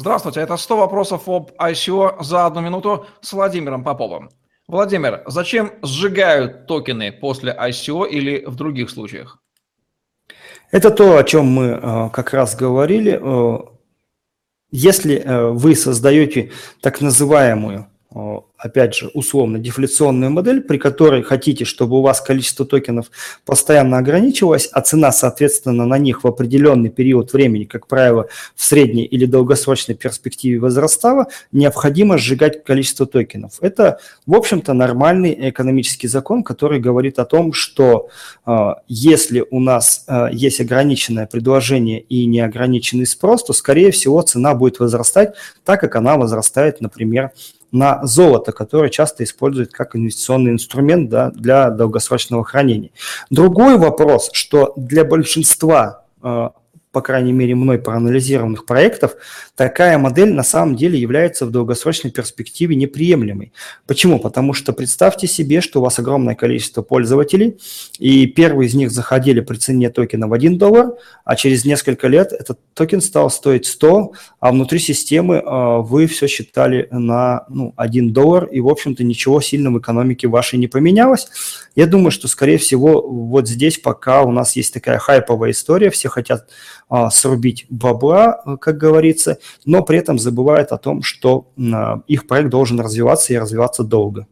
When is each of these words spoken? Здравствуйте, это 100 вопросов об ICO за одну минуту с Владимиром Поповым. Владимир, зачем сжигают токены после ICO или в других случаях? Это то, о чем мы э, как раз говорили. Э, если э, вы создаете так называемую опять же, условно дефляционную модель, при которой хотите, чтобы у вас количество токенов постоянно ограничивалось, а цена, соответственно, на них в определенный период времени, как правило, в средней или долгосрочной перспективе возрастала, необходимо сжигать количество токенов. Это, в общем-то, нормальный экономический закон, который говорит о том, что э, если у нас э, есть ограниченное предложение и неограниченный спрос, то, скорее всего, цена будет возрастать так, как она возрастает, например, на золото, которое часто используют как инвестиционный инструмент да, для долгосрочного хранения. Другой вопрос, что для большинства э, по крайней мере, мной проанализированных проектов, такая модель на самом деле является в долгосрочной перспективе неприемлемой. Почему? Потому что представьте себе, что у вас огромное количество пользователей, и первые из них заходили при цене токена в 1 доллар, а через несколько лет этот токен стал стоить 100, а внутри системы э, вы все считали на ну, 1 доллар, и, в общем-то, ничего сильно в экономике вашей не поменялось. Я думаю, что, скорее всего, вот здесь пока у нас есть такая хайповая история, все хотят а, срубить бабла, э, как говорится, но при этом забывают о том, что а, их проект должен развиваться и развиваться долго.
Здравствуйте, 0.00 0.40
это 0.40 0.56
100 0.56 0.76
вопросов 0.76 1.28
об 1.28 1.50
ICO 1.58 2.22
за 2.22 2.46
одну 2.46 2.60
минуту 2.60 3.06
с 3.20 3.32
Владимиром 3.32 3.82
Поповым. 3.82 4.30
Владимир, 4.68 5.24
зачем 5.26 5.72
сжигают 5.82 6.68
токены 6.68 7.10
после 7.10 7.52
ICO 7.52 8.08
или 8.08 8.44
в 8.46 8.54
других 8.54 8.90
случаях? 8.90 9.42
Это 10.70 10.92
то, 10.92 11.16
о 11.16 11.24
чем 11.24 11.46
мы 11.46 11.64
э, 11.64 12.10
как 12.10 12.32
раз 12.32 12.54
говорили. 12.54 13.18
Э, 13.20 13.58
если 14.70 15.16
э, 15.16 15.48
вы 15.50 15.74
создаете 15.74 16.52
так 16.80 17.00
называемую 17.00 17.88
опять 18.10 18.94
же, 18.94 19.08
условно 19.12 19.58
дефляционную 19.58 20.30
модель, 20.30 20.62
при 20.62 20.78
которой 20.78 21.22
хотите, 21.22 21.64
чтобы 21.64 21.98
у 21.98 22.02
вас 22.02 22.20
количество 22.20 22.64
токенов 22.64 23.10
постоянно 23.44 23.98
ограничивалось, 23.98 24.68
а 24.72 24.80
цена, 24.80 25.12
соответственно, 25.12 25.84
на 25.84 25.98
них 25.98 26.24
в 26.24 26.26
определенный 26.26 26.88
период 26.88 27.32
времени, 27.34 27.64
как 27.64 27.86
правило, 27.86 28.28
в 28.56 28.64
средней 28.64 29.04
или 29.04 29.26
долгосрочной 29.26 29.94
перспективе 29.94 30.58
возрастала, 30.58 31.26
необходимо 31.52 32.16
сжигать 32.16 32.64
количество 32.64 33.06
токенов. 33.06 33.58
Это, 33.60 33.98
в 34.26 34.34
общем-то, 34.34 34.72
нормальный 34.72 35.50
экономический 35.50 36.08
закон, 36.08 36.42
который 36.42 36.80
говорит 36.80 37.18
о 37.18 37.26
том, 37.26 37.52
что 37.52 38.08
э, 38.46 38.68
если 38.88 39.44
у 39.50 39.60
нас 39.60 40.04
э, 40.08 40.28
есть 40.32 40.60
ограниченное 40.60 41.26
предложение 41.26 42.00
и 42.00 42.24
неограниченный 42.24 43.06
спрос, 43.06 43.44
то, 43.44 43.52
скорее 43.52 43.90
всего, 43.90 44.22
цена 44.22 44.54
будет 44.54 44.80
возрастать 44.80 45.34
так, 45.64 45.80
как 45.80 45.94
она 45.94 46.16
возрастает, 46.16 46.80
например, 46.80 47.32
на 47.72 48.04
золото, 48.06 48.52
которое 48.52 48.90
часто 48.90 49.24
используют 49.24 49.72
как 49.72 49.94
инвестиционный 49.96 50.52
инструмент 50.52 51.10
да, 51.10 51.30
для 51.30 51.70
долгосрочного 51.70 52.44
хранения. 52.44 52.90
Другой 53.30 53.76
вопрос, 53.76 54.30
что 54.32 54.72
для 54.76 55.04
большинства 55.04 56.04
э, 56.22 56.50
по 56.98 57.02
крайней 57.02 57.32
мере, 57.32 57.54
мной 57.54 57.78
проанализированных 57.78 58.66
проектов, 58.66 59.14
такая 59.54 59.98
модель 59.98 60.34
на 60.34 60.42
самом 60.42 60.74
деле 60.74 60.98
является 60.98 61.46
в 61.46 61.52
долгосрочной 61.52 62.10
перспективе 62.10 62.74
неприемлемой. 62.74 63.52
Почему? 63.86 64.18
Потому 64.18 64.52
что 64.52 64.72
представьте 64.72 65.28
себе, 65.28 65.60
что 65.60 65.78
у 65.78 65.84
вас 65.84 66.00
огромное 66.00 66.34
количество 66.34 66.82
пользователей, 66.82 67.56
и 68.00 68.26
первые 68.26 68.66
из 68.66 68.74
них 68.74 68.90
заходили 68.90 69.38
при 69.38 69.58
цене 69.58 69.90
токена 69.90 70.26
в 70.26 70.32
1 70.32 70.58
доллар, 70.58 70.94
а 71.24 71.36
через 71.36 71.64
несколько 71.64 72.08
лет 72.08 72.32
этот 72.32 72.58
токен 72.74 73.00
стал 73.00 73.30
стоить 73.30 73.66
100, 73.66 74.12
а 74.40 74.50
внутри 74.50 74.80
системы 74.80 75.36
э, 75.36 75.76
вы 75.82 76.08
все 76.08 76.26
считали 76.26 76.88
на 76.90 77.44
ну, 77.48 77.74
1 77.76 78.12
доллар, 78.12 78.46
и, 78.46 78.60
в 78.60 78.66
общем-то, 78.66 79.04
ничего 79.04 79.40
сильно 79.40 79.70
в 79.70 79.78
экономике 79.78 80.26
вашей 80.26 80.58
не 80.58 80.66
поменялось. 80.66 81.28
Я 81.76 81.86
думаю, 81.86 82.10
что, 82.10 82.26
скорее 82.26 82.58
всего, 82.58 83.00
вот 83.00 83.46
здесь 83.46 83.78
пока 83.78 84.22
у 84.22 84.32
нас 84.32 84.56
есть 84.56 84.74
такая 84.74 84.98
хайповая 84.98 85.52
история, 85.52 85.90
все 85.90 86.08
хотят 86.08 86.48
а, 86.88 87.10
срубить 87.10 87.66
бабла, 87.68 88.40
э, 88.46 88.56
как 88.56 88.78
говорится, 88.78 89.38
но 89.66 89.82
при 89.82 89.98
этом 89.98 90.18
забывают 90.18 90.72
о 90.72 90.78
том, 90.78 91.02
что 91.02 91.48
а, 91.58 92.02
их 92.06 92.26
проект 92.26 92.50
должен 92.50 92.80
развиваться 92.80 93.32
и 93.32 93.38
развиваться 93.38 93.82
долго. 93.82 94.26